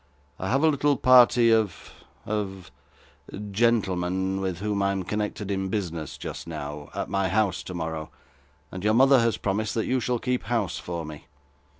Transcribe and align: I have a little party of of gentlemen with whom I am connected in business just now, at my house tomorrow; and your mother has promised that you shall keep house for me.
I 0.39 0.49
have 0.49 0.63
a 0.63 0.67
little 0.67 0.97
party 0.97 1.53
of 1.53 1.93
of 2.25 2.71
gentlemen 3.51 4.39
with 4.41 4.57
whom 4.57 4.81
I 4.81 4.93
am 4.93 5.03
connected 5.03 5.51
in 5.51 5.69
business 5.69 6.17
just 6.17 6.47
now, 6.47 6.89
at 6.95 7.07
my 7.07 7.27
house 7.29 7.61
tomorrow; 7.61 8.09
and 8.71 8.83
your 8.83 8.95
mother 8.95 9.19
has 9.19 9.37
promised 9.37 9.75
that 9.75 9.85
you 9.85 9.99
shall 9.99 10.17
keep 10.17 10.45
house 10.45 10.79
for 10.79 11.05
me. 11.05 11.27